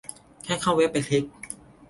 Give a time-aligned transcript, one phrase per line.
[0.43, 1.23] แค่เข้าเว็บไปคลิก